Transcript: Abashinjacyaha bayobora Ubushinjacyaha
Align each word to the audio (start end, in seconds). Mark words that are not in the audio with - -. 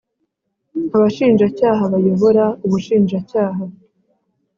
Abashinjacyaha 0.95 1.83
bayobora 1.93 2.43
Ubushinjacyaha 2.65 3.63